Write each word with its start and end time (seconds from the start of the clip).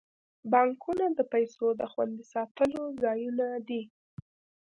بانکونه 0.51 1.05
د 1.13 1.19
پیسو 1.33 1.65
د 1.79 1.81
خوندي 1.91 2.25
ساتلو 2.33 2.83
ځایونه 3.03 3.45
دي. 3.67 3.83